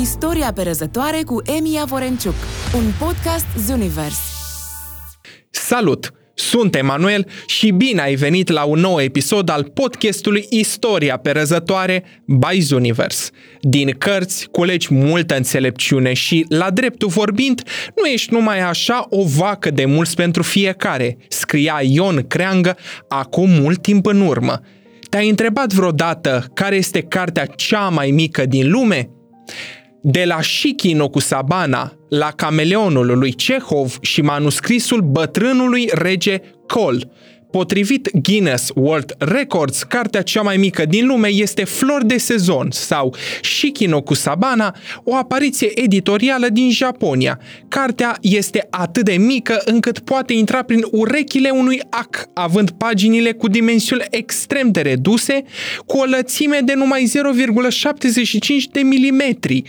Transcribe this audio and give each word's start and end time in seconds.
Istoria 0.00 0.52
perezătoare 0.52 1.22
cu 1.24 1.42
Emi 1.58 1.82
Vorenciuc, 1.86 2.34
un 2.74 2.84
podcast 2.98 3.46
Zunivers. 3.66 4.18
Salut! 5.50 6.12
Sunt 6.34 6.74
Emanuel 6.74 7.26
și 7.46 7.70
bine 7.70 8.00
ai 8.00 8.14
venit 8.14 8.48
la 8.48 8.64
un 8.64 8.78
nou 8.78 9.00
episod 9.00 9.48
al 9.48 9.64
podcastului 9.64 10.46
Istoria 10.50 11.16
perezătoare 11.16 12.04
by 12.26 12.60
Zunivers. 12.60 13.30
Din 13.60 13.90
cărți 13.98 14.48
culegi 14.50 14.94
multă 14.94 15.36
înțelepciune 15.36 16.12
și, 16.12 16.46
la 16.48 16.70
dreptul 16.70 17.08
vorbind, 17.08 17.62
nu 17.96 18.04
ești 18.06 18.32
numai 18.32 18.60
așa 18.60 19.06
o 19.10 19.24
vacă 19.24 19.70
de 19.70 19.84
mulți 19.84 20.14
pentru 20.14 20.42
fiecare, 20.42 21.16
scria 21.28 21.80
Ion 21.82 22.26
Creangă 22.26 22.76
acum 23.08 23.50
mult 23.50 23.82
timp 23.82 24.06
în 24.06 24.20
urmă. 24.20 24.60
Te-ai 25.10 25.28
întrebat 25.28 25.72
vreodată 25.72 26.44
care 26.54 26.76
este 26.76 27.02
cartea 27.02 27.46
cea 27.46 27.88
mai 27.88 28.10
mică 28.10 28.46
din 28.46 28.70
lume? 28.70 29.10
De 30.08 30.24
la 30.24 30.40
Shiki 30.40 30.94
cu 30.96 31.18
Sabana 31.18 31.92
la 32.08 32.30
Cameleonul 32.36 33.18
lui 33.18 33.34
Cehov 33.34 33.98
și 34.00 34.20
manuscrisul 34.20 35.00
bătrânului 35.00 35.88
rege 35.92 36.40
Col, 36.66 37.10
Potrivit 37.56 38.10
Guinness 38.22 38.70
World 38.74 39.14
Records, 39.18 39.82
cartea 39.82 40.22
cea 40.22 40.42
mai 40.42 40.56
mică 40.56 40.84
din 40.84 41.06
lume 41.06 41.28
este 41.28 41.64
Flor 41.64 42.04
de 42.04 42.16
sezon 42.16 42.68
sau 42.70 43.14
Shikino 43.42 44.02
cu 44.02 44.14
Sabana, 44.14 44.76
o 45.04 45.14
apariție 45.14 45.80
editorială 45.82 46.48
din 46.48 46.70
Japonia. 46.70 47.40
Cartea 47.68 48.16
este 48.20 48.66
atât 48.70 49.04
de 49.04 49.12
mică 49.12 49.62
încât 49.64 49.98
poate 49.98 50.32
intra 50.32 50.62
prin 50.62 50.84
urechile 50.90 51.50
unui 51.50 51.80
ac, 51.90 52.28
având 52.34 52.70
paginile 52.70 53.32
cu 53.32 53.48
dimensiuni 53.48 54.04
extrem 54.10 54.70
de 54.70 54.80
reduse, 54.80 55.42
cu 55.86 55.98
o 55.98 56.04
lățime 56.04 56.60
de 56.64 56.74
numai 56.74 57.10
0,75 58.58 58.70
de 58.72 58.80
milimetri. 58.80 59.62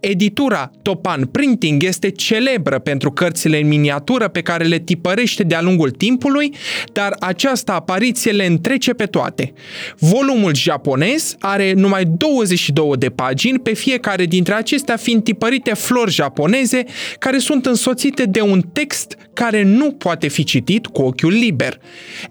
Editura 0.00 0.70
Topan 0.82 1.26
Printing 1.26 1.82
este 1.82 2.10
celebră 2.10 2.78
pentru 2.78 3.10
cărțile 3.10 3.60
în 3.60 3.68
miniatură 3.68 4.28
pe 4.28 4.42
care 4.42 4.64
le 4.64 4.78
tipărește 4.78 5.42
de-a 5.42 5.62
lungul 5.62 5.90
timpului, 5.90 6.54
dar 6.92 7.16
această 7.34 7.72
apariție 7.72 8.30
le 8.30 8.44
întrece 8.44 8.92
pe 8.92 9.06
toate. 9.06 9.52
Volumul 9.98 10.54
japonez 10.54 11.36
are 11.40 11.72
numai 11.72 12.04
22 12.04 12.90
de 12.96 13.08
pagini, 13.08 13.58
pe 13.58 13.74
fiecare 13.74 14.24
dintre 14.24 14.54
acestea 14.54 14.96
fiind 14.96 15.24
tipărite 15.24 15.74
flori 15.74 16.10
japoneze 16.10 16.84
care 17.18 17.38
sunt 17.38 17.66
însoțite 17.66 18.24
de 18.24 18.40
un 18.40 18.60
text 18.72 19.16
care 19.32 19.62
nu 19.62 19.92
poate 19.92 20.28
fi 20.28 20.44
citit 20.44 20.86
cu 20.86 21.02
ochiul 21.02 21.32
liber. 21.32 21.80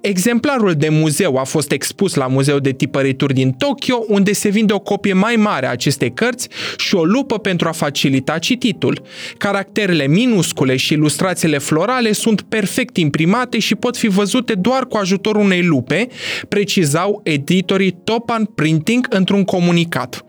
Exemplarul 0.02 0.74
de 0.74 0.90
muzeu 0.90 1.38
a 1.38 1.44
fost 1.44 1.72
expus 1.72 2.14
la 2.14 2.28
Muzeul 2.28 2.60
de 2.60 2.72
Tipărituri 2.72 3.34
din 3.34 3.52
Tokyo, 3.52 4.06
unde 4.08 4.34
se 4.34 4.50
vinde 4.50 4.74
o 4.74 4.80
copie 4.80 5.14
mai 5.14 5.36
mare 5.36 5.66
a 5.66 5.72
acestei 5.72 6.14
cărți 6.14 6.48
și 6.78 6.96
o 6.96 7.04
lupă 7.04 7.40
pentru 7.40 7.68
a 7.68 7.72
facilita 7.72 8.38
cititul. 8.38 9.02
Caracterele 9.38 10.08
minuscule 10.08 10.76
și 10.76 10.94
ilustrațiile 10.94 11.58
florale 11.58 12.12
sunt 12.12 12.42
perfect 12.42 12.98
imprimate 12.98 13.60
și 13.60 13.76
pot 13.76 13.98
fi 13.98 14.08
văzute 14.08 14.54
doar 14.54 14.83
doar 14.84 14.88
cu 14.88 14.98
ajutorul 14.98 15.42
unei 15.42 15.64
lupe, 15.64 16.08
precizau 16.48 17.22
editorii 17.24 17.98
Topan 18.04 18.46
Printing 18.46 19.08
într-un 19.10 19.44
comunicat. 19.44 20.26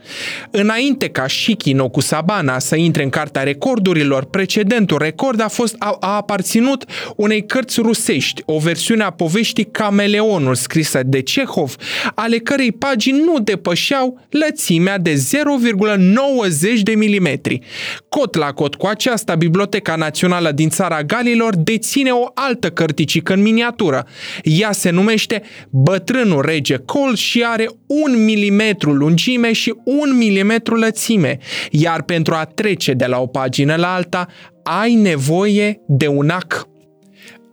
Înainte 0.51 1.09
ca 1.09 1.29
Shikino 1.29 1.89
cu 1.89 2.01
Sabana 2.01 2.59
să 2.59 2.77
intre 2.77 3.03
în 3.03 3.09
cartea 3.09 3.43
recordurilor, 3.43 4.25
precedentul 4.25 4.99
record 4.99 5.41
a, 5.41 5.49
fost, 5.49 5.75
a, 5.79 5.97
a 6.01 6.17
aparținut 6.17 6.85
unei 7.17 7.47
cărți 7.47 7.81
rusești, 7.81 8.43
o 8.45 8.59
versiune 8.59 9.03
a 9.03 9.11
poveștii 9.11 9.65
Cameleonul 9.65 10.55
scrisă 10.55 11.01
de 11.05 11.23
Cehov, 11.23 11.75
ale 12.15 12.39
cărei 12.39 12.73
pagini 12.73 13.19
nu 13.19 13.39
depășeau 13.39 14.21
lățimea 14.31 14.99
de 14.99 15.15
0,90 15.15 16.83
de 16.83 16.93
milimetri. 16.93 17.61
Cot 18.09 18.35
la 18.35 18.53
cot 18.53 18.75
cu 18.75 18.87
aceasta, 18.87 19.35
Biblioteca 19.35 19.97
Națională 19.97 20.51
din 20.51 20.69
Țara 20.69 21.03
Galilor 21.03 21.57
deține 21.57 22.11
o 22.11 22.27
altă 22.35 22.71
cărticică 22.71 23.33
în 23.33 23.43
miniatură, 23.43 24.07
ea 24.45 24.73
se 24.73 24.91
numește 24.91 25.43
Bătrânul 25.71 26.43
Rege 26.43 26.77
Col 26.77 27.15
și 27.15 27.45
are 27.47 27.69
un 27.87 28.25
milimetru 28.25 28.93
lungime 28.93 29.53
și 29.53 29.75
un 29.85 30.17
milimetru 30.17 30.75
lățime, 30.75 31.39
iar 31.71 32.03
pentru 32.03 32.35
a 32.35 32.45
trece 32.45 32.93
de 32.93 33.07
la 33.07 33.21
o 33.21 33.27
pagină 33.27 33.75
la 33.77 33.95
alta 33.95 34.29
ai 34.63 34.95
nevoie 34.95 35.81
de 35.87 36.07
un 36.07 36.29
ac. 36.29 36.69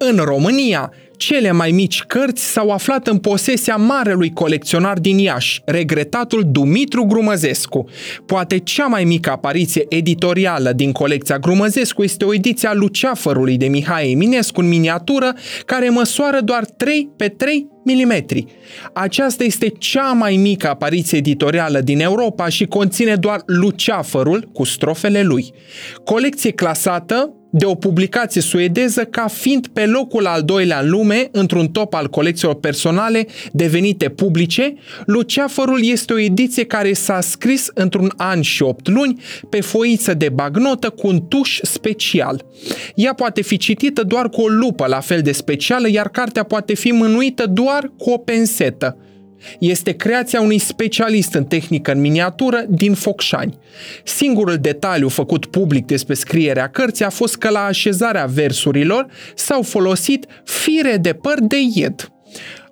În 0.10 0.18
România, 0.18 0.92
cele 1.18 1.52
mai 1.52 1.72
mici 1.72 2.04
cărți 2.04 2.44
s-au 2.44 2.70
aflat 2.70 3.08
în 3.08 3.18
posesia 3.18 3.76
marelui 3.76 4.34
colecționar 4.34 5.00
din 5.00 5.18
Iași, 5.18 5.62
regretatul 5.66 6.44
Dumitru 6.48 7.04
Grumăzescu. 7.04 7.90
Poate 8.26 8.58
cea 8.58 8.86
mai 8.86 9.04
mică 9.04 9.32
apariție 9.32 9.86
editorială 9.90 10.72
din 10.72 10.92
colecția 10.92 11.38
Grumăzescu 11.38 12.04
este 12.04 12.26
o 12.26 12.34
ediție 12.34 12.68
a 12.68 12.74
Luceafărului 12.74 13.58
de 13.58 13.68
Mihai 13.68 14.12
Eminescu 14.12 14.60
în 14.60 14.68
miniatură, 14.68 15.34
care 15.66 15.90
măsoară 15.90 16.40
doar 16.44 16.66
3 16.66 17.10
pe 17.18 17.28
3 17.28 17.68
mm. 17.84 18.26
Aceasta 18.94 19.44
este 19.44 19.68
cea 19.68 20.12
mai 20.12 20.36
mică 20.36 20.70
apariție 20.70 21.18
editorială 21.18 21.80
din 21.80 22.00
Europa 22.00 22.50
și 22.50 22.66
conține 22.66 23.16
doar 23.16 23.42
Luceafărul 23.46 24.50
cu 24.54 24.64
strofele 24.64 25.22
lui. 25.22 25.54
Colecție 26.04 26.52
clasată 26.52 27.36
de 27.52 27.66
o 27.66 27.76
publicație 27.76 28.42
suedeză 28.42 29.04
ca 29.04 29.28
fiind 29.28 29.68
pe 29.68 29.86
locul 29.86 30.26
al 30.26 30.42
doilea 30.42 30.80
în 30.80 30.90
lume 30.90 31.30
într-un 31.32 31.68
top 31.68 31.94
al 31.94 32.08
colecțiilor 32.08 32.56
personale 32.56 33.28
devenite 33.52 34.10
publice, 34.10 34.74
Luceafărul 35.06 35.86
este 35.86 36.14
o 36.14 36.20
ediție 36.20 36.66
care 36.66 36.94
s-a 36.94 37.22
scris 37.22 37.72
într-un 37.74 38.12
an 38.18 38.42
și 38.42 38.64
opt 38.64 38.88
luni 38.88 39.22
pe 39.50 39.62
foiță 39.62 40.14
de 40.14 40.30
bagnotă 40.30 40.90
cu 40.90 41.08
un 41.08 41.28
tuș 41.28 41.60
special. 41.62 42.46
Ea 42.96 43.14
poate 43.14 43.42
fi 43.42 43.58
citită 43.58 44.04
doar 44.04 44.30
cu 44.30 44.42
o 44.42 44.48
lupă 44.48 44.88
la 44.88 45.00
fel 45.00 45.22
de 45.22 45.32
specială, 45.32 45.90
iar 45.90 46.10
cartea 46.10 46.44
poate 46.44 46.74
fi 46.74 46.92
mânuită 46.92 47.46
doar 47.46 47.92
cu 47.98 48.10
o 48.10 48.18
pensetă. 48.18 48.98
Este 49.60 49.92
creația 49.92 50.42
unui 50.42 50.58
specialist 50.58 51.34
în 51.34 51.44
tehnică 51.44 51.92
în 51.92 52.00
miniatură 52.00 52.66
din 52.70 52.94
Focșani. 52.94 53.58
Singurul 54.04 54.58
detaliu 54.58 55.08
făcut 55.08 55.46
public 55.46 55.86
despre 55.86 56.14
scrierea 56.14 56.70
cărții 56.70 57.06
a 57.06 57.10
fost 57.10 57.38
că 57.38 57.50
la 57.50 57.64
așezarea 57.64 58.26
versurilor 58.26 59.06
s-au 59.36 59.62
folosit 59.62 60.26
fire 60.44 60.98
de 60.98 61.14
păr 61.14 61.40
de 61.40 61.58
ied. 61.74 62.12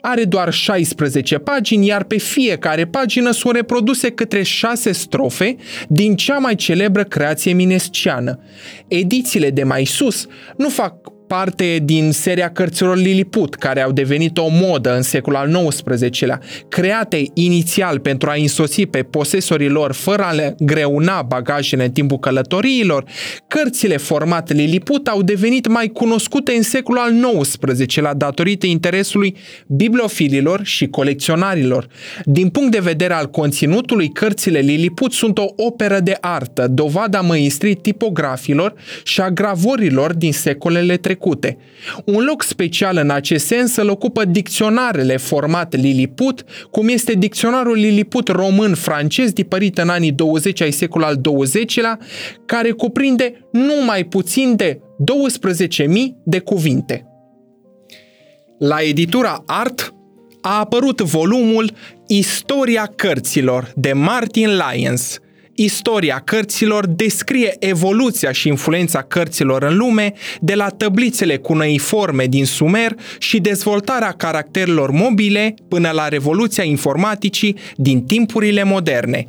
Are 0.01 0.23
doar 0.23 0.53
16 0.53 1.37
pagini, 1.37 1.85
iar 1.85 2.03
pe 2.03 2.17
fiecare 2.17 2.85
pagină 2.85 3.31
sunt 3.31 3.55
reproduse 3.55 4.11
câte 4.11 4.43
6 4.43 4.91
strofe 4.91 5.55
din 5.87 6.15
cea 6.15 6.37
mai 6.37 6.55
celebră 6.55 7.03
creație 7.03 7.53
minesciană. 7.53 8.39
Edițiile 8.87 9.49
de 9.49 9.63
mai 9.63 9.85
sus 9.85 10.27
nu 10.57 10.69
fac 10.69 10.95
parte 11.29 11.79
din 11.83 12.11
seria 12.11 12.49
cărților 12.49 12.97
Lilliput, 12.97 13.55
care 13.55 13.81
au 13.81 13.91
devenit 13.91 14.37
o 14.37 14.47
modă 14.47 14.95
în 14.95 15.01
secolul 15.01 15.39
al 15.39 15.67
XIX-lea, 15.67 16.39
create 16.67 17.23
inițial 17.33 17.99
pentru 17.99 18.29
a 18.29 18.33
însoți 18.37 18.81
pe 18.81 19.03
posesorii 19.03 19.67
lor 19.67 19.93
fără 19.93 20.23
a 20.23 20.31
le 20.31 20.55
greuna 20.59 21.21
bagajele 21.21 21.83
în 21.83 21.91
timpul 21.91 22.19
călătoriilor, 22.19 23.03
cărțile 23.47 23.97
format 23.97 24.53
Lilliput 24.53 25.07
au 25.07 25.21
devenit 25.21 25.67
mai 25.67 25.87
cunoscute 25.87 26.51
în 26.51 26.61
secolul 26.61 27.01
al 27.01 27.41
XIX-lea 27.41 28.13
datorită 28.13 28.65
interesului 28.65 29.35
bibliofililor 29.67 30.61
și 30.63 30.87
colecționarilor. 30.87 31.87
Din 32.23 32.49
punct 32.49 32.71
de 32.71 32.79
vedere 32.79 33.13
al 33.13 33.25
conținutului, 33.25 34.09
cărțile 34.09 34.59
Lilliput 34.59 35.11
sunt 35.11 35.37
o 35.37 35.45
operă 35.55 35.99
de 35.99 36.17
artă, 36.19 36.67
dovada 36.67 37.21
măistrii 37.21 37.75
tipografilor 37.75 38.73
și 39.03 39.21
a 39.21 39.29
gravorilor 39.29 40.13
din 40.13 40.33
secolele 40.33 40.97
trecute 40.97 41.17
trecute. 41.19 41.57
Un 42.05 42.23
loc 42.23 42.43
special 42.43 42.97
în 42.97 43.09
acest 43.09 43.45
sens 43.45 43.75
îl 43.75 43.89
ocupă 43.89 44.25
dicționarele 44.25 45.17
format 45.17 45.75
Lilliput, 45.75 46.43
cum 46.71 46.87
este 46.87 47.13
dicționarul 47.13 47.75
Lilliput 47.75 48.27
român-francez 48.27 49.31
tipărit 49.31 49.77
în 49.77 49.89
anii 49.89 50.11
20 50.11 50.61
ai 50.61 50.71
secolului 50.71 51.19
al 51.25 51.43
XX-lea, 51.43 51.99
care 52.45 52.71
cuprinde 52.71 53.47
numai 53.51 54.03
puțin 54.03 54.55
de 54.55 54.79
12.000 55.81 55.87
de 56.23 56.39
cuvinte. 56.39 57.03
La 58.59 58.81
editura 58.81 59.43
Art 59.45 59.93
a 60.41 60.59
apărut 60.59 61.01
volumul 61.01 61.71
Istoria 62.07 62.91
cărților 62.95 63.71
de 63.75 63.93
Martin 63.93 64.49
Lyons– 64.49 65.19
Istoria 65.61 66.21
cărților 66.25 66.87
descrie 66.87 67.55
evoluția 67.59 68.31
și 68.31 68.47
influența 68.47 69.01
cărților 69.01 69.63
în 69.63 69.77
lume, 69.77 70.13
de 70.41 70.55
la 70.55 70.67
tăblițele 70.69 71.37
cuneiforme 71.37 72.25
din 72.25 72.45
Sumer 72.45 72.95
și 73.17 73.39
dezvoltarea 73.39 74.11
caracterelor 74.11 74.91
mobile 74.91 75.53
până 75.67 75.89
la 75.91 76.07
revoluția 76.07 76.63
informaticii 76.63 77.55
din 77.75 78.03
timpurile 78.05 78.63
moderne. 78.63 79.25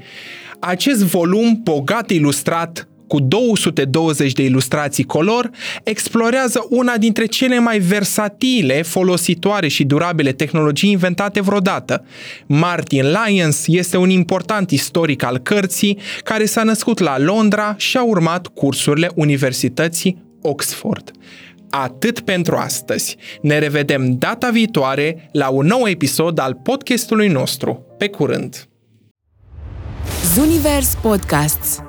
Acest 0.59 1.03
volum 1.03 1.61
bogat 1.63 2.11
ilustrat 2.11 2.90
cu 3.11 3.21
220 3.21 4.33
de 4.33 4.43
ilustrații 4.43 5.05
color, 5.05 5.51
explorează 5.83 6.67
una 6.69 6.97
dintre 6.97 7.27
cele 7.27 7.59
mai 7.59 7.79
versatile, 7.79 8.83
folositoare 8.83 9.69
și 9.69 9.85
durabile 9.85 10.33
tehnologii 10.33 10.91
inventate 10.91 11.41
vreodată. 11.41 12.05
Martin 12.47 13.05
Lyons 13.05 13.65
este 13.67 13.97
un 13.97 14.11
important 14.11 14.71
istoric 14.71 15.23
al 15.23 15.39
cărții 15.39 15.99
care 16.25 16.45
s-a 16.45 16.63
născut 16.63 16.99
la 16.99 17.19
Londra 17.19 17.75
și 17.79 17.97
a 17.97 18.03
urmat 18.03 18.47
cursurile 18.47 19.11
Universității 19.15 20.23
Oxford. 20.43 21.11
Atât 21.71 22.21
pentru 22.21 22.57
astăzi. 22.57 23.17
Ne 23.43 23.59
revedem 23.59 24.15
data 24.19 24.51
viitoare 24.51 25.29
la 25.33 25.49
un 25.49 25.67
nou 25.67 25.89
episod 25.89 26.39
al 26.39 26.55
podcastului 26.55 27.29
nostru. 27.29 27.87
Pe 27.99 28.09
curând! 28.09 28.65
Zunivers 30.35 30.95
Podcasts 31.03 31.83